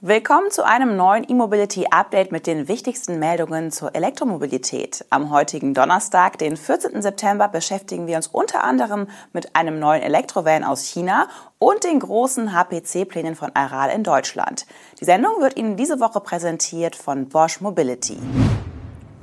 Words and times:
Willkommen 0.00 0.52
zu 0.52 0.64
einem 0.64 0.96
neuen 0.96 1.28
E-Mobility 1.28 1.86
Update 1.90 2.30
mit 2.30 2.46
den 2.46 2.68
wichtigsten 2.68 3.18
Meldungen 3.18 3.72
zur 3.72 3.96
Elektromobilität. 3.96 5.04
Am 5.10 5.30
heutigen 5.30 5.74
Donnerstag, 5.74 6.38
den 6.38 6.56
14. 6.56 7.02
September, 7.02 7.48
beschäftigen 7.48 8.06
wir 8.06 8.14
uns 8.14 8.28
unter 8.28 8.62
anderem 8.62 9.08
mit 9.32 9.56
einem 9.56 9.80
neuen 9.80 10.00
Elektrovan 10.00 10.62
aus 10.62 10.84
China 10.84 11.26
und 11.58 11.82
den 11.82 11.98
großen 11.98 12.52
HPC-Plänen 12.52 13.34
von 13.34 13.50
Aral 13.54 13.90
in 13.90 14.04
Deutschland. 14.04 14.66
Die 15.00 15.04
Sendung 15.04 15.40
wird 15.40 15.56
Ihnen 15.56 15.76
diese 15.76 15.98
Woche 15.98 16.20
präsentiert 16.20 16.94
von 16.94 17.28
Bosch 17.28 17.60
Mobility. 17.60 18.18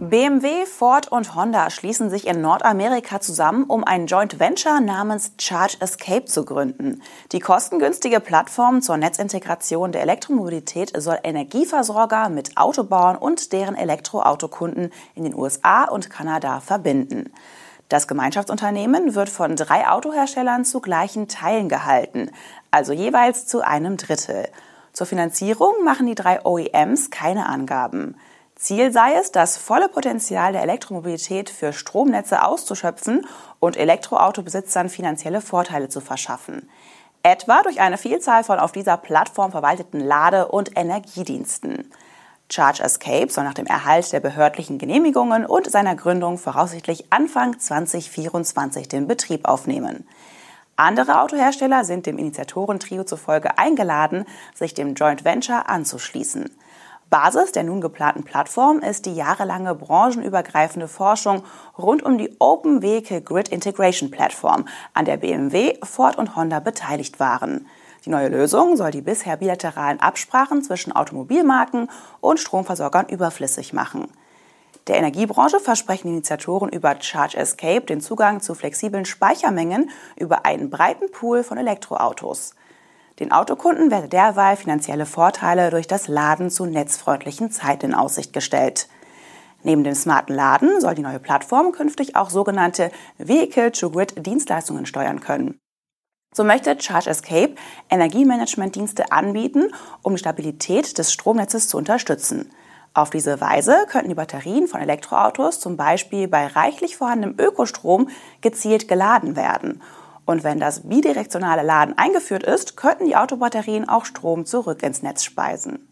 BMW, 0.10 0.68
Ford 0.68 1.12
und 1.12 1.34
Honda 1.34 1.72
schließen 1.72 2.12
sich 2.12 2.28
in 2.28 2.40
Nordamerika 2.40 3.22
zusammen, 3.22 3.64
um 3.64 3.84
ein 3.84 4.06
Joint 4.06 4.40
Venture 4.40 4.80
namens 4.80 5.32
Charge 5.40 5.78
Escape 5.80 6.26
zu 6.26 6.46
gründen. 6.46 7.02
Die 7.32 7.40
kostengünstige 7.40 8.20
Plattform 8.20 8.84
zur 8.84 8.98
Netzintegration 8.98 9.92
der 9.92 10.04
Elektromobilität 10.04 10.92
soll 10.96 11.18
Energieversorger 11.24 12.30
mit 12.30 12.56
Autobauern 12.56 13.16
und 13.16 13.52
deren 13.52 13.76
Elektroautokunden 13.76 14.92
in 15.16 15.24
den 15.24 15.34
USA 15.34 15.86
und 15.86 16.12
Kanada 16.12 16.60
verbinden. 16.60 17.32
Das 17.90 18.08
Gemeinschaftsunternehmen 18.08 19.16
wird 19.16 19.30
von 19.30 19.56
drei 19.56 19.88
Autoherstellern 19.88 20.66
zu 20.66 20.82
gleichen 20.82 21.28
Teilen 21.28 21.68
gehalten, 21.68 22.30
also 22.70 22.94
jeweils 22.94 23.48
zu 23.48 23.62
einem 23.62 23.98
Drittel. 23.98 24.50
Zur 24.94 25.08
Finanzierung 25.08 25.84
machen 25.84 26.06
die 26.06 26.16
drei 26.16 26.46
OEMs 26.46 27.10
keine 27.10 27.48
Angaben. 27.48 28.16
Ziel 28.66 28.92
sei 28.92 29.14
es, 29.14 29.32
das 29.32 29.58
volle 29.58 29.90
Potenzial 29.90 30.52
der 30.52 30.64
Elektromobilität 30.64 31.52
für 31.52 31.72
Stromnetze 31.72 32.44
auszuschöpfen 32.44 33.28
und 33.60 33.78
Elektroautobesitzern 33.78 34.90
finanzielle 34.90 35.40
Vorteile 35.40 35.88
zu 35.88 36.02
verschaffen. 36.02 36.68
Etwa 37.22 37.62
durch 37.62 37.80
eine 37.80 38.00
Vielzahl 38.00 38.44
von 38.44 38.58
auf 38.58 38.72
dieser 38.72 38.98
Plattform 38.98 39.52
verwalteten 39.52 40.00
Lade- 40.00 40.48
und 40.48 40.76
Energiediensten. 40.76 41.92
Charge 42.50 42.82
Escape 42.82 43.32
soll 43.32 43.44
nach 43.44 43.54
dem 43.54 43.68
Erhalt 43.68 44.12
der 44.12 44.20
behördlichen 44.20 44.80
Genehmigungen 44.80 45.46
und 45.46 45.70
seiner 45.70 45.96
Gründung 45.96 46.40
voraussichtlich 46.40 47.14
Anfang 47.14 47.60
2024 47.60 48.88
den 48.88 49.08
Betrieb 49.08 49.48
aufnehmen. 49.48 50.08
Andere 50.76 51.22
Autohersteller 51.22 51.86
sind 51.86 52.08
dem 52.08 52.18
Initiatorentrio 52.18 53.04
zufolge 53.04 53.60
eingeladen, 53.60 54.26
sich 54.56 54.74
dem 54.74 54.96
Joint 54.96 55.24
Venture 55.24 55.70
anzuschließen. 55.70 56.50
Basis 57.18 57.54
der 57.54 57.64
nun 57.64 57.80
geplanten 57.80 58.26
Plattform 58.26 58.80
ist 58.80 59.06
die 59.06 59.16
jahrelange 59.16 59.74
branchenübergreifende 59.74 60.90
Forschung 60.90 61.44
rund 61.78 62.04
um 62.04 62.18
die 62.18 62.36
Open 62.40 62.82
Vehicle 62.82 63.22
Grid 63.22 63.48
Integration 63.48 64.12
Platform, 64.12 64.68
an 64.94 65.06
der 65.06 65.16
BMW, 65.16 65.76
Ford 65.82 66.18
und 66.18 66.36
Honda 66.36 66.60
beteiligt 66.60 67.18
waren. 67.22 67.68
Die 68.04 68.10
neue 68.10 68.28
Lösung 68.28 68.76
soll 68.76 68.92
die 68.92 69.00
bisher 69.00 69.38
bilateralen 69.38 70.02
Absprachen 70.02 70.62
zwischen 70.62 70.92
Automobilmarken 70.92 71.90
und 72.20 72.42
Stromversorgern 72.42 73.08
überflüssig 73.08 73.72
machen. 73.72 74.10
Der 74.88 74.98
Energiebranche 74.98 75.62
versprechen 75.62 76.10
Initiatoren 76.10 76.68
über 76.68 76.98
Charge 77.00 77.38
Escape 77.38 77.86
den 77.86 78.02
Zugang 78.02 78.42
zu 78.42 78.56
flexiblen 78.56 79.06
Speichermengen 79.06 79.90
über 80.18 80.46
einen 80.46 80.70
breiten 80.70 81.10
Pool 81.14 81.46
von 81.46 81.58
Elektroautos. 81.58 82.56
Den 83.20 83.32
Autokunden 83.32 83.92
werde 83.92 84.10
derweil 84.10 84.58
finanzielle 84.58 85.06
Vorteile 85.06 85.70
durch 85.70 85.88
das 85.88 86.10
Laden 86.10 86.50
zu 86.50 86.66
netzfreundlichen 86.66 87.50
Zeiten 87.50 87.88
in 87.88 87.94
Aussicht 87.94 88.34
gestellt. 88.34 88.90
Neben 89.64 89.86
dem 89.86 89.96
smarten 89.96 90.36
Laden 90.36 90.82
soll 90.82 90.96
die 90.96 91.02
neue 91.02 91.20
Plattform 91.20 91.72
künftig 91.72 92.18
auch 92.18 92.30
sogenannte 92.30 92.92
Vehicle-to-Grid-Dienstleistungen 93.18 94.86
steuern 94.86 95.22
können. 95.22 95.60
So 96.34 96.44
möchte 96.44 96.78
Charge 96.80 97.10
Escape 97.10 97.56
Energiemanagementdienste 97.90 99.14
anbieten, 99.14 99.72
um 100.02 100.14
die 100.14 100.20
Stabilität 100.20 100.98
des 100.98 101.14
Stromnetzes 101.14 101.70
zu 101.70 101.78
unterstützen. 101.78 102.52
Auf 102.94 103.10
diese 103.10 103.40
Weise 103.40 103.86
könnten 103.88 104.10
die 104.10 104.16
Batterien 104.16 104.68
von 104.68 104.82
Elektroautos 104.82 105.62
zum 105.62 105.78
Beispiel 105.78 106.28
bei 106.28 106.48
reichlich 106.48 106.98
vorhandenem 106.98 107.40
Ökostrom 107.40 108.10
gezielt 108.42 108.90
geladen 108.90 109.38
werden 109.38 109.82
und 110.26 110.44
wenn 110.44 110.60
das 110.60 110.88
bidirektionale 110.88 111.64
Laden 111.64 111.98
eingeführt 111.98 112.44
ist, 112.44 112.78
könnten 112.78 113.06
die 113.06 113.16
Autobatterien 113.16 113.88
auch 113.88 114.06
Strom 114.06 114.46
zurück 114.46 114.84
ins 114.84 115.04
Netz 115.04 115.24
speisen. 115.24 115.88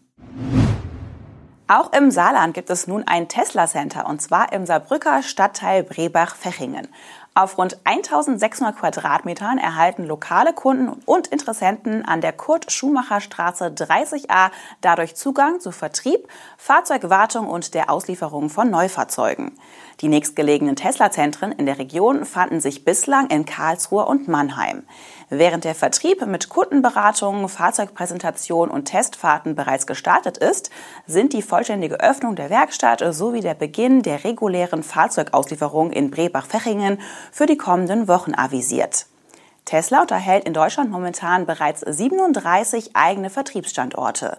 Auch 1.66 1.92
im 1.94 2.10
Saarland 2.10 2.52
gibt 2.52 2.68
es 2.68 2.86
nun 2.86 3.04
ein 3.06 3.26
Tesla-Center 3.26 4.06
und 4.06 4.20
zwar 4.20 4.52
im 4.52 4.66
Saarbrücker 4.66 5.22
Stadtteil 5.22 5.82
Brebach-Fechingen. 5.82 6.88
Auf 7.36 7.58
rund 7.58 7.78
1600 7.82 8.78
Quadratmetern 8.78 9.58
erhalten 9.58 10.04
lokale 10.04 10.52
Kunden 10.52 10.88
und 11.04 11.26
Interessenten 11.26 12.04
an 12.04 12.20
der 12.20 12.32
Kurt-Schumacher-Straße 12.32 13.74
30a 13.74 14.52
dadurch 14.80 15.16
Zugang 15.16 15.58
zu 15.58 15.72
Vertrieb, 15.72 16.28
Fahrzeugwartung 16.56 17.48
und 17.48 17.74
der 17.74 17.90
Auslieferung 17.90 18.50
von 18.50 18.70
Neufahrzeugen. 18.70 19.58
Die 20.00 20.06
nächstgelegenen 20.06 20.76
Tesla-Zentren 20.76 21.50
in 21.50 21.66
der 21.66 21.78
Region 21.78 22.24
fanden 22.24 22.60
sich 22.60 22.84
bislang 22.84 23.28
in 23.30 23.44
Karlsruhe 23.44 24.06
und 24.06 24.28
Mannheim. 24.28 24.84
Während 25.28 25.64
der 25.64 25.74
Vertrieb 25.74 26.24
mit 26.26 26.48
Kundenberatungen, 26.48 27.48
Fahrzeugpräsentation 27.48 28.70
und 28.70 28.84
Testfahrten 28.84 29.56
bereits 29.56 29.86
gestartet 29.86 30.38
ist, 30.38 30.70
sind 31.06 31.32
die 31.32 31.42
vollständige 31.42 31.98
Öffnung 31.98 32.36
der 32.36 32.50
Werkstatt 32.50 33.02
sowie 33.12 33.40
der 33.40 33.54
Beginn 33.54 34.02
der 34.02 34.22
regulären 34.22 34.84
Fahrzeugauslieferung 34.84 35.90
in 35.90 36.10
Brebach-Fechingen 36.10 37.00
für 37.32 37.46
die 37.46 37.56
kommenden 37.56 38.08
Wochen 38.08 38.34
avisiert. 38.34 39.06
Tesla 39.64 40.02
unterhält 40.02 40.44
in 40.44 40.52
Deutschland 40.52 40.90
momentan 40.90 41.46
bereits 41.46 41.80
37 41.80 42.90
eigene 42.94 43.30
Vertriebsstandorte. 43.30 44.38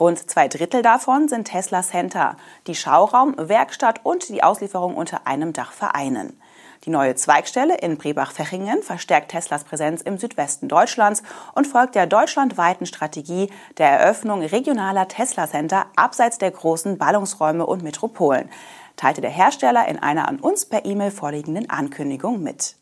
Rund 0.00 0.28
zwei 0.28 0.48
Drittel 0.48 0.82
davon 0.82 1.28
sind 1.28 1.44
Tesla 1.44 1.82
Center, 1.82 2.36
die 2.66 2.74
Schauraum, 2.74 3.34
Werkstatt 3.36 4.00
und 4.02 4.28
die 4.28 4.42
Auslieferung 4.42 4.96
unter 4.96 5.26
einem 5.26 5.52
Dach 5.52 5.72
vereinen. 5.72 6.40
Die 6.84 6.90
neue 6.90 7.14
Zweigstelle 7.14 7.78
in 7.78 7.96
Brebach-Fechingen 7.96 8.82
verstärkt 8.82 9.30
Teslas 9.30 9.64
Präsenz 9.64 10.02
im 10.02 10.18
Südwesten 10.18 10.68
Deutschlands 10.68 11.22
und 11.54 11.66
folgt 11.66 11.94
der 11.94 12.06
deutschlandweiten 12.06 12.86
Strategie 12.86 13.50
der 13.78 13.88
Eröffnung 13.88 14.42
regionaler 14.42 15.08
Tesla-Center 15.08 15.86
abseits 15.96 16.36
der 16.36 16.50
großen 16.50 16.98
Ballungsräume 16.98 17.64
und 17.64 17.82
Metropolen, 17.82 18.50
teilte 18.96 19.20
der 19.20 19.30
Hersteller 19.30 19.88
in 19.88 19.98
einer 19.98 20.28
an 20.28 20.38
uns 20.40 20.64
per 20.66 20.84
E-Mail 20.84 21.10
vorliegenden 21.10 21.70
Ankündigung 21.70 22.42
mit. 22.42 22.76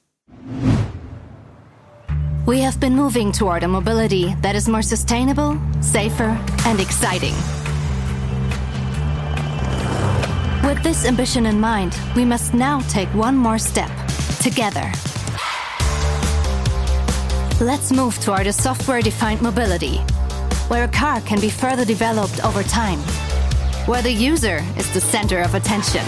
We 2.45 2.61
have 2.61 2.81
been 2.81 2.97
moving 2.97 3.31
toward 3.33 3.63
a 3.63 3.69
mobility 3.69 4.35
that 4.43 4.57
is 4.57 4.69
more 4.69 4.83
sustainable, 4.83 5.57
safer, 5.81 6.37
and 6.67 6.81
exciting. 6.81 7.35
With 10.65 10.83
this 10.83 11.05
ambition 11.07 11.47
in 11.47 11.61
mind, 11.61 11.97
we 12.17 12.25
must 12.25 12.53
now 12.53 12.81
take 12.89 13.09
one 13.15 13.37
more 13.37 13.59
step 13.59 13.91
together. 14.41 14.91
Let's 17.61 17.93
move 17.93 18.19
toward 18.21 18.49
a 18.49 18.53
software 18.53 19.03
defined 19.03 19.41
mobility, 19.41 19.99
where 20.69 20.83
a 20.83 20.89
car 20.89 21.21
can 21.21 21.41
be 21.41 21.49
further 21.49 21.85
developed 21.85 22.45
over 22.45 22.65
time, 22.65 22.99
where 23.87 24.03
the 24.03 24.13
user 24.13 24.63
is 24.77 24.93
the 24.93 25.01
center 25.01 25.41
of 25.41 25.55
attention. 25.55 26.05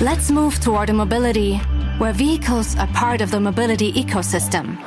Let's 0.00 0.30
move 0.30 0.58
toward 0.60 0.88
a 0.88 0.94
mobility 0.94 1.58
where 1.98 2.12
vehicles 2.12 2.76
are 2.78 2.86
part 2.88 3.20
of 3.20 3.30
the 3.30 3.40
mobility 3.40 3.92
ecosystem, 3.92 4.78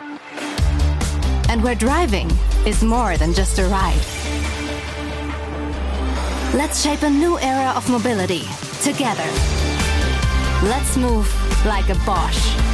and 1.49 1.63
where 1.63 1.75
driving 1.75 2.29
is 2.65 2.83
more 2.83 3.15
than 3.17 3.33
just 3.33 3.59
a 3.59 3.65
ride. 3.65 4.01
Let's 6.55 6.81
shape 6.81 7.03
a 7.03 7.09
new 7.09 7.39
era 7.39 7.73
of 7.75 7.87
mobility 7.89 8.43
together. 8.81 9.29
Let's 10.63 10.97
move 10.97 11.27
like 11.65 11.89
a 11.89 11.95
Bosch. 12.05 12.68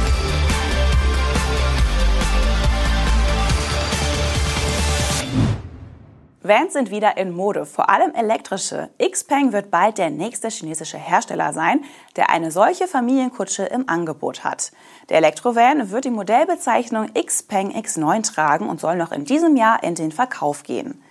Vans 6.48 6.74
sind 6.74 6.90
wieder 6.90 7.16
in 7.16 7.32
Mode, 7.32 7.66
vor 7.66 7.88
allem 7.88 8.14
elektrische. 8.14 8.90
Xpeng 8.98 9.52
wird 9.52 9.70
bald 9.70 9.98
der 9.98 10.10
nächste 10.10 10.48
chinesische 10.48 10.98
Hersteller 10.98 11.52
sein, 11.52 11.84
der 12.14 12.30
eine 12.30 12.50
solche 12.50 12.86
Familienkutsche 12.86 13.64
im 13.64 13.88
Angebot 13.88 14.44
hat. 14.44 14.70
Der 15.08 15.16
Elektrovan 15.16 15.90
wird 15.90 16.04
die 16.04 16.10
Modellbezeichnung 16.10 17.10
Xpeng 17.14 17.72
X9 17.72 18.32
tragen 18.32 18.68
und 18.68 18.80
soll 18.80 18.96
noch 18.96 19.12
in 19.12 19.24
diesem 19.24 19.56
Jahr 19.56 19.82
in 19.82 19.94
den 19.94 20.12
Verkauf 20.12 20.62
gehen. 20.62 21.02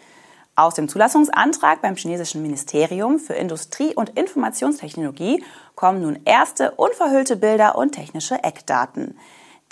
Aus 0.55 0.75
dem 0.75 0.87
Zulassungsantrag 0.87 1.81
beim 1.81 1.97
chinesischen 1.97 2.41
Ministerium 2.41 3.19
für 3.19 3.33
Industrie- 3.33 3.93
und 3.93 4.17
Informationstechnologie 4.17 5.43
kommen 5.75 6.01
nun 6.01 6.19
erste 6.23 6.71
unverhüllte 6.71 7.35
Bilder 7.35 7.77
und 7.77 7.91
technische 7.91 8.41
Eckdaten. 8.41 9.17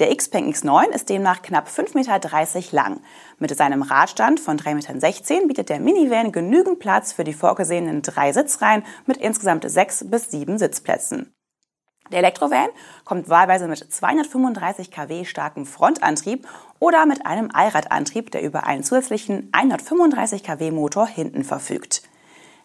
Der 0.04 0.14
Xpeng 0.14 0.52
X9 0.52 0.90
ist 0.90 1.08
demnach 1.08 1.42
knapp 1.42 1.70
5,30 1.70 1.96
Meter 1.96 2.76
lang. 2.76 3.00
Mit 3.40 3.56
seinem 3.56 3.84
Radstand 3.84 4.42
von 4.42 4.60
3,16 4.60 4.74
Meter 4.74 5.48
bietet 5.48 5.70
der 5.70 5.80
Minivan 5.80 6.34
genügend 6.34 6.80
Platz 6.80 7.14
für 7.14 7.24
die 7.24 7.32
vorgesehenen 7.32 8.02
drei 8.02 8.34
Sitzreihen 8.34 8.84
mit 9.06 9.16
insgesamt 9.16 9.64
sechs 9.72 10.04
bis 10.06 10.30
sieben 10.30 10.58
Sitzplätzen. 10.58 11.34
Der 12.12 12.20
Elektrovan 12.20 12.68
kommt 13.06 13.30
wahlweise 13.30 13.70
mit 13.70 13.78
235 13.78 14.92
kW 14.92 15.24
starkem 15.24 15.66
Frontantrieb 15.66 16.50
oder 16.80 17.06
mit 17.06 17.26
einem 17.26 17.50
Allradantrieb, 17.54 18.30
der 18.30 18.42
über 18.42 18.66
einen 18.66 18.84
zusätzlichen 18.84 19.48
135 19.54 20.44
kW 20.44 20.72
Motor 20.72 21.08
hinten 21.08 21.46
verfügt. 21.46 22.02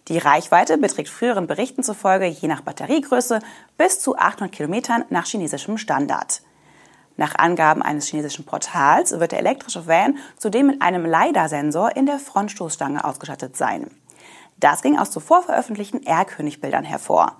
Die 0.09 0.19
Reichweite 0.19 0.77
beträgt 0.77 1.09
früheren 1.09 1.47
Berichten 1.47 1.85
zufolge 1.85 2.27
je 2.27 2.49
nach 2.49 2.63
Batteriegröße 2.63 3.39
bis 3.77 4.01
zu 4.01 4.19
800 4.19 4.51
Kilometern 4.51 5.05
nach 5.11 5.27
chinesischem 5.27 5.79
Standard. 5.79 6.43
Nach 7.19 7.35
Angaben 7.35 7.83
eines 7.83 8.07
chinesischen 8.07 8.47
Portals 8.47 9.11
wird 9.19 9.33
der 9.33 9.41
elektrische 9.41 9.89
Van 9.89 10.17
zudem 10.37 10.69
mit 10.69 10.81
einem 10.81 11.05
LiDAR-Sensor 11.05 11.97
in 11.97 12.07
der 12.07 12.21
Frontstoßstange 12.21 13.05
ausgestattet 13.05 13.57
sein. 13.57 13.91
Das 14.57 14.83
ging 14.83 14.97
aus 14.97 15.11
zuvor 15.11 15.43
veröffentlichten 15.43 16.07
R-König-Bildern 16.07 16.85
hervor. 16.85 17.33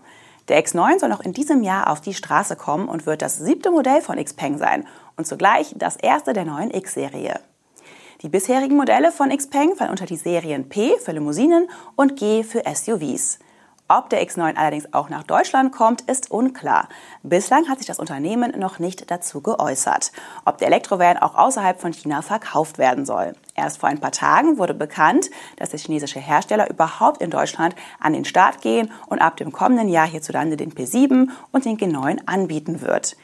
Der 0.49 0.65
X9 0.65 0.99
soll 0.99 1.09
noch 1.09 1.21
in 1.21 1.33
diesem 1.33 1.63
Jahr 1.63 1.91
auf 1.91 2.01
die 2.01 2.13
Straße 2.13 2.57
kommen 2.57 2.89
und 2.89 3.07
wird 3.07 3.23
das 3.23 3.39
siebte 3.39 3.71
Modell 3.71 4.03
von 4.03 4.23
Xpeng 4.23 4.59
sein 4.59 4.85
und 5.17 5.29
zugleich 5.29 5.73
das 5.77 5.95
erste 5.95 6.33
der 6.33 6.45
neuen 6.45 6.73
X-Serie. 6.73 7.39
Die 8.23 8.29
bisherigen 8.29 8.77
Modelle 8.77 9.13
von 9.13 9.31
Xpeng 9.31 9.77
fallen 9.77 9.91
unter 9.91 10.07
die 10.07 10.17
Serien 10.17 10.69
P 10.69 10.99
für 10.99 11.13
Limousinen 11.13 11.71
und 11.95 12.17
G 12.17 12.43
für 12.43 12.65
SUVs. 12.67 13.39
Ob 13.91 14.11
der 14.11 14.23
X9 14.23 14.57
allerdings 14.57 14.93
auch 14.93 15.09
nach 15.09 15.23
Deutschland 15.23 15.73
kommt, 15.73 16.03
ist 16.03 16.31
unklar. 16.31 16.91
Bislang 17.23 17.71
hat 17.71 17.79
sich 17.79 17.87
das 17.87 17.99
Unternehmen 17.99 18.53
noch 18.59 18.79
nicht 18.79 19.11
dazu 19.11 19.41
geäußert, 19.41 20.13
ob 20.45 20.59
der 20.59 20.67
Elektrovan 20.67 21.17
auch 21.17 21.35
außerhalb 21.35 21.81
von 21.81 21.95
China 21.95 22.21
verkauft 22.21 22.77
werden 22.77 23.07
soll. 23.07 23.33
Erst 23.55 23.79
vor 23.79 23.89
ein 23.89 23.99
paar 23.99 24.13
Tagen 24.13 24.59
wurde 24.59 24.75
bekannt, 24.75 25.31
dass 25.57 25.71
der 25.71 25.79
chinesische 25.79 26.21
Hersteller 26.21 26.69
überhaupt 26.69 27.23
in 27.23 27.31
Deutschland 27.31 27.75
an 27.99 28.13
den 28.13 28.27
Start 28.27 28.61
gehen 28.61 28.93
und 29.07 29.21
ab 29.21 29.39
dem 29.39 29.53
kommenden 29.53 29.89
Jahr 29.89 30.07
hierzulande 30.07 30.59
den 30.59 30.75
P7 30.75 31.31
und 31.51 31.65
den 31.65 31.79
G9 31.79 32.19
anbieten 32.27 32.83
wird. 32.83 33.17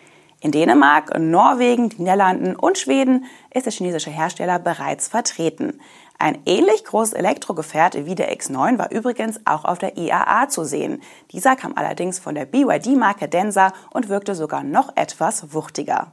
In 0.44 0.50
Dänemark, 0.50 1.19
Norwegen, 1.19 1.88
den 1.88 2.00
Niederlanden 2.00 2.55
und 2.55 2.76
Schweden 2.76 3.25
ist 3.55 3.64
der 3.64 3.73
chinesische 3.73 4.11
Hersteller 4.11 4.58
bereits 4.58 5.08
vertreten. 5.08 5.81
Ein 6.19 6.38
ähnlich 6.44 6.85
großes 6.85 7.14
Elektrogefährt 7.14 8.05
wie 8.05 8.14
der 8.14 8.31
X9 8.31 8.76
war 8.76 8.93
übrigens 8.93 9.41
auch 9.46 9.64
auf 9.64 9.79
der 9.79 9.96
IAA 9.96 10.50
zu 10.50 10.64
sehen. 10.64 11.00
Dieser 11.32 11.56
kam 11.56 11.73
allerdings 11.76 12.19
von 12.19 12.35
der 12.35 12.44
BYD-Marke 12.44 13.26
Densa 13.26 13.73
und 13.91 14.11
wirkte 14.11 14.35
sogar 14.35 14.62
noch 14.62 14.94
etwas 14.96 15.55
wuchtiger. 15.55 16.12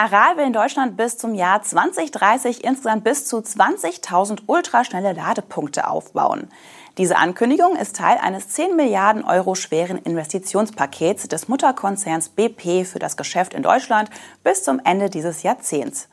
Aral 0.00 0.36
will 0.36 0.46
in 0.46 0.52
Deutschland 0.52 0.96
bis 0.96 1.18
zum 1.18 1.34
Jahr 1.34 1.60
2030 1.60 2.62
insgesamt 2.62 3.02
bis 3.02 3.26
zu 3.26 3.38
20.000 3.38 4.42
ultraschnelle 4.46 5.12
Ladepunkte 5.12 5.90
aufbauen. 5.90 6.46
Diese 6.98 7.16
Ankündigung 7.16 7.74
ist 7.74 7.96
Teil 7.96 8.16
eines 8.18 8.48
10 8.50 8.76
Milliarden 8.76 9.24
Euro 9.24 9.56
schweren 9.56 9.98
Investitionspakets 9.98 11.26
des 11.26 11.48
Mutterkonzerns 11.48 12.28
BP 12.28 12.84
für 12.84 13.00
das 13.00 13.16
Geschäft 13.16 13.54
in 13.54 13.64
Deutschland 13.64 14.08
bis 14.44 14.62
zum 14.62 14.80
Ende 14.84 15.10
dieses 15.10 15.42
Jahrzehnts. 15.42 16.08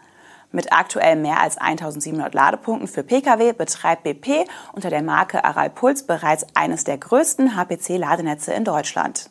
Mit 0.51 0.73
aktuell 0.73 1.15
mehr 1.15 1.39
als 1.39 1.59
1700 1.59 2.33
Ladepunkten 2.33 2.87
für 2.87 3.03
Pkw 3.03 3.53
betreibt 3.53 4.01
BP 4.01 4.47
unter 4.73 4.89
der 4.89 5.03
Marke 5.03 5.45
Aral 5.45 5.69
Puls 5.69 6.07
bereits 6.07 6.47
eines 6.55 6.85
der 6.85 6.97
größten 6.97 7.55
HPC-Ladenetze 7.55 8.51
in 8.51 8.63
Deutschland. 8.63 9.29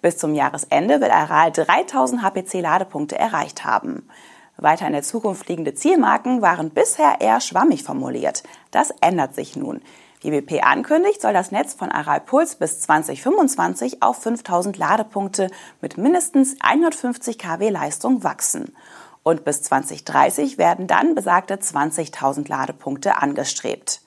Bis 0.00 0.18
zum 0.18 0.34
Jahresende 0.34 1.00
will 1.00 1.10
Aral 1.10 1.50
3000 1.50 2.22
HPC-Ladepunkte 2.22 3.18
erreicht 3.18 3.64
haben. 3.64 4.08
Weiter 4.56 4.86
in 4.86 4.92
der 4.92 5.02
Zukunft 5.02 5.48
liegende 5.48 5.74
Zielmarken 5.74 6.42
waren 6.42 6.70
bisher 6.70 7.20
eher 7.20 7.40
schwammig 7.40 7.84
formuliert. 7.84 8.42
Das 8.70 8.90
ändert 9.00 9.34
sich 9.34 9.56
nun. 9.56 9.80
Wie 10.20 10.30
BP 10.32 10.64
ankündigt, 10.64 11.22
soll 11.22 11.32
das 11.32 11.52
Netz 11.52 11.74
von 11.74 11.92
Aral 11.92 12.20
Puls 12.20 12.56
bis 12.56 12.80
2025 12.80 14.02
auf 14.02 14.20
5000 14.20 14.76
Ladepunkte 14.76 15.48
mit 15.80 15.96
mindestens 15.96 16.56
150 16.60 17.38
kW 17.38 17.68
Leistung 17.68 18.24
wachsen 18.24 18.74
und 19.22 19.44
bis 19.44 19.62
2030 19.62 20.58
werden 20.58 20.86
dann 20.86 21.14
besagte 21.14 21.54
20.000 21.54 22.48
Ladepunkte 22.48 23.16
angestrebt. 23.18 24.00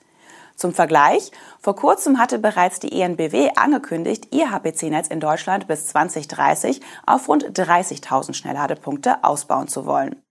Zum 0.62 0.72
Vergleich, 0.72 1.32
vor 1.58 1.74
kurzem 1.74 2.20
hatte 2.20 2.38
bereits 2.38 2.78
die 2.78 3.02
ENBW 3.02 3.50
angekündigt, 3.56 4.28
ihr 4.30 4.52
HPC-Netz 4.52 5.08
in 5.08 5.18
Deutschland 5.18 5.66
bis 5.66 5.88
2030 5.88 6.80
auf 7.04 7.26
rund 7.26 7.46
30.000 7.46 8.32
Schnellladepunkte 8.32 9.24
ausbauen 9.24 9.66
zu 9.66 9.86
wollen. 9.86 10.22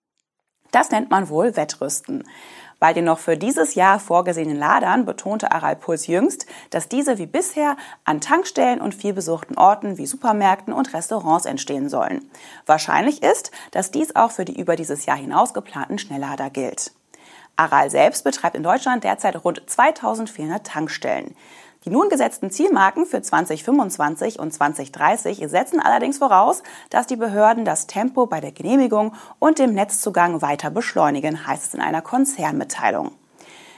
Das 0.71 0.89
nennt 0.89 1.09
man 1.09 1.27
wohl 1.27 1.57
Wettrüsten. 1.57 2.23
Bei 2.79 2.93
den 2.93 3.03
noch 3.03 3.19
für 3.19 3.35
dieses 3.35 3.75
Jahr 3.75 3.99
vorgesehenen 3.99 4.55
Ladern 4.55 5.03
betonte 5.03 5.51
Aral 5.51 5.75
Puls 5.75 6.07
jüngst, 6.07 6.45
dass 6.69 6.87
diese 6.87 7.17
wie 7.17 7.25
bisher 7.25 7.75
an 8.05 8.21
Tankstellen 8.21 8.79
und 8.79 8.95
vielbesuchten 8.95 9.57
Orten 9.57 9.97
wie 9.97 10.05
Supermärkten 10.05 10.73
und 10.73 10.93
Restaurants 10.93 11.45
entstehen 11.45 11.89
sollen. 11.89 12.31
Wahrscheinlich 12.65 13.21
ist, 13.21 13.51
dass 13.71 13.91
dies 13.91 14.15
auch 14.15 14.31
für 14.31 14.45
die 14.45 14.57
über 14.57 14.77
dieses 14.77 15.05
Jahr 15.05 15.17
hinaus 15.17 15.53
geplanten 15.53 15.97
Schnelllader 15.97 16.49
gilt. 16.49 16.93
Aral 17.61 17.91
selbst 17.91 18.23
betreibt 18.23 18.55
in 18.55 18.63
Deutschland 18.63 19.03
derzeit 19.03 19.43
rund 19.45 19.61
2400 19.65 20.65
Tankstellen. 20.65 21.35
Die 21.85 21.89
nun 21.89 22.09
gesetzten 22.09 22.51
Zielmarken 22.51 23.05
für 23.05 23.21
2025 23.21 24.39
und 24.39 24.51
2030 24.51 25.43
setzen 25.47 25.79
allerdings 25.79 26.17
voraus, 26.17 26.63
dass 26.89 27.07
die 27.07 27.15
Behörden 27.15 27.63
das 27.63 27.87
Tempo 27.87 28.25
bei 28.25 28.39
der 28.39 28.51
Genehmigung 28.51 29.13
und 29.39 29.59
dem 29.59 29.73
Netzzugang 29.73 30.41
weiter 30.41 30.69
beschleunigen, 30.69 31.47
heißt 31.47 31.65
es 31.65 31.73
in 31.73 31.81
einer 31.81 32.01
Konzernmitteilung. 32.01 33.11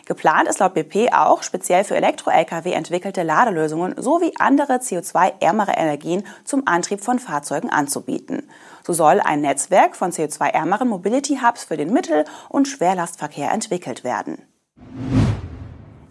Geplant 0.05 0.49
ist 0.49 0.59
laut 0.59 0.73
BP 0.73 1.13
auch, 1.13 1.43
speziell 1.43 1.85
für 1.85 1.95
Elektro-Lkw 1.95 2.73
entwickelte 2.73 3.23
Ladelösungen 3.23 3.95
sowie 3.97 4.33
andere 4.37 4.73
CO2-ärmere 4.73 5.77
Energien 5.77 6.25
zum 6.43 6.63
Antrieb 6.67 7.01
von 7.01 7.19
Fahrzeugen 7.19 7.69
anzubieten. 7.69 8.49
So 8.85 8.91
soll 8.91 9.21
ein 9.21 9.39
Netzwerk 9.39 9.95
von 9.95 10.11
CO2-ärmeren 10.11 10.89
Mobility 10.89 11.39
Hubs 11.41 11.63
für 11.63 11.77
den 11.77 11.93
Mittel- 11.93 12.25
und 12.49 12.67
Schwerlastverkehr 12.67 13.51
entwickelt 13.51 14.03
werden. 14.03 14.41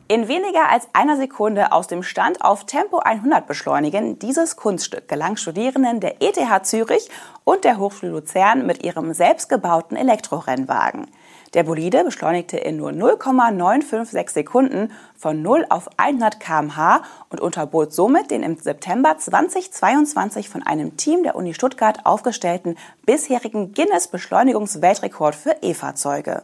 In 0.09 0.29
weniger 0.29 0.71
als 0.71 0.88
einer 0.95 1.17
Sekunde 1.17 1.73
aus 1.73 1.87
dem 1.87 2.03
Stand 2.03 2.43
auf 2.43 2.65
Tempo 2.65 2.99
100 2.99 3.47
beschleunigen, 3.47 4.19
dieses 4.19 4.56
Kunststück 4.56 5.09
gelang 5.09 5.37
Studierenden 5.37 6.00
der 6.00 6.21
ETH 6.21 6.67
Zürich 6.67 7.11
und 7.45 7.65
der 7.65 7.79
Hochschule 7.79 8.12
Luzern 8.12 8.67
mit 8.67 8.85
ihrem 8.85 9.12
selbstgebauten 9.15 9.97
Elektrorennwagen. 9.97 11.06
Der 11.54 11.64
Bolide 11.64 12.02
beschleunigte 12.02 12.56
in 12.56 12.78
nur 12.78 12.93
0,956 12.93 14.31
Sekunden 14.31 14.90
von 15.14 15.43
0 15.43 15.66
auf 15.69 15.90
100 15.99 16.40
kmh 16.40 17.02
und 17.28 17.40
unterbot 17.43 17.93
somit 17.93 18.31
den 18.31 18.43
im 18.43 18.56
September 18.56 19.19
2022 19.19 20.49
von 20.49 20.62
einem 20.62 20.96
Team 20.96 21.22
der 21.22 21.37
Uni 21.37 21.52
Stuttgart 21.52 22.06
aufgestellten 22.06 22.76
bisherigen 23.04 23.75
Guinness-Beschleunigungsweltrekord 23.75 25.34
für 25.34 25.56
E-Fahrzeuge. 25.60 26.43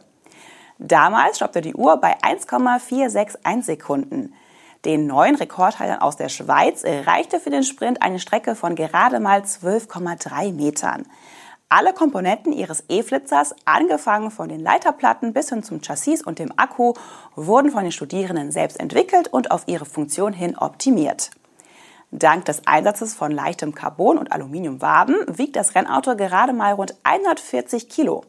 Damals 0.77 1.37
stoppte 1.37 1.61
die 1.61 1.73
Uhr 1.73 1.97
bei 1.97 2.15
1,461 2.21 3.65
Sekunden. 3.65 4.33
Den 4.85 5.07
neuen 5.07 5.35
Rekordhaltern 5.35 5.99
aus 5.99 6.17
der 6.17 6.29
Schweiz 6.29 6.83
erreichte 6.83 7.39
für 7.39 7.49
den 7.49 7.63
Sprint 7.63 8.01
eine 8.01 8.19
Strecke 8.19 8.55
von 8.55 8.75
gerade 8.75 9.19
mal 9.19 9.41
12,3 9.41 10.53
Metern. 10.53 11.05
Alle 11.71 11.93
Komponenten 11.93 12.51
ihres 12.51 12.83
E-Flitzers, 12.89 13.53
angefangen 13.63 14.31
von 14.31 14.49
den 14.49 14.59
Leiterplatten 14.59 15.33
bis 15.33 15.49
hin 15.49 15.61
zum 15.61 15.81
Chassis 15.81 16.23
und 16.23 16.39
dem 16.39 16.51
Akku, 16.57 16.93
wurden 17.35 17.69
von 17.69 17.83
den 17.83 17.91
Studierenden 17.91 18.51
selbst 18.51 18.79
entwickelt 18.79 19.27
und 19.27 19.51
auf 19.51 19.67
ihre 19.67 19.85
Funktion 19.85 20.33
hin 20.33 20.57
optimiert. 20.57 21.29
Dank 22.09 22.45
des 22.45 22.65
Einsatzes 22.65 23.13
von 23.13 23.31
leichtem 23.31 23.75
Carbon 23.75 24.17
und 24.17 24.31
Aluminiumwaben 24.31 25.15
wiegt 25.27 25.55
das 25.55 25.75
Rennauto 25.75 26.15
gerade 26.15 26.53
mal 26.53 26.73
rund 26.73 26.95
140 27.03 27.87
Kilo. 27.87 28.23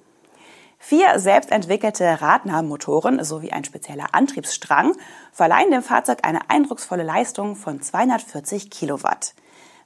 Vier 0.79 1.19
selbstentwickelte 1.19 2.21
Radnahmotoren 2.21 3.25
sowie 3.25 3.53
ein 3.53 3.65
spezieller 3.65 4.09
Antriebsstrang 4.13 4.95
verleihen 5.33 5.71
dem 5.71 5.83
Fahrzeug 5.83 6.19
eine 6.25 6.51
eindrucksvolle 6.51 7.05
Leistung 7.05 7.57
von 7.57 7.81
240 7.81 8.69
Kilowatt. 8.71 9.33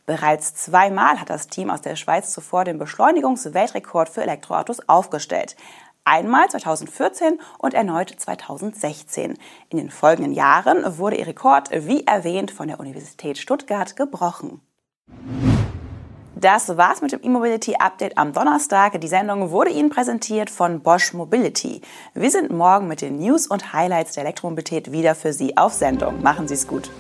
Bereits 0.06 0.54
zweimal 0.54 1.18
hat 1.18 1.30
das 1.30 1.48
Team 1.48 1.70
aus 1.70 1.80
der 1.80 1.96
Schweiz 1.96 2.32
zuvor 2.32 2.64
den 2.64 2.78
Beschleunigungsweltrekord 2.78 4.10
für 4.10 4.22
Elektroautos 4.22 4.86
aufgestellt. 4.86 5.56
Einmal 6.04 6.46
2014 6.50 7.40
und 7.58 7.72
erneut 7.72 8.10
2016. 8.10 9.38
In 9.70 9.78
den 9.78 9.90
folgenden 9.90 10.34
Jahren 10.34 10.98
wurde 10.98 11.16
ihr 11.16 11.26
Rekord, 11.26 11.70
wie 11.70 12.06
erwähnt, 12.06 12.50
von 12.50 12.68
der 12.68 12.78
Universität 12.78 13.38
Stuttgart 13.38 13.96
gebrochen. 13.96 14.60
Das 16.34 16.76
war's 16.76 17.00
mit 17.00 17.12
dem 17.12 17.22
E-Mobility 17.22 17.76
Update 17.76 18.18
am 18.18 18.34
Donnerstag. 18.34 19.00
Die 19.00 19.08
Sendung 19.08 19.50
wurde 19.50 19.70
Ihnen 19.70 19.88
präsentiert 19.88 20.50
von 20.50 20.82
Bosch 20.82 21.14
Mobility. 21.14 21.80
Wir 22.12 22.30
sind 22.30 22.50
morgen 22.50 22.86
mit 22.86 23.00
den 23.00 23.16
News 23.16 23.46
und 23.46 23.72
Highlights 23.72 24.12
der 24.12 24.24
Elektromobilität 24.24 24.92
wieder 24.92 25.14
für 25.14 25.32
Sie 25.32 25.56
auf 25.56 25.72
Sendung. 25.72 26.20
Machen 26.20 26.46
Sie 26.46 26.54
es 26.54 26.66
gut. 26.66 26.90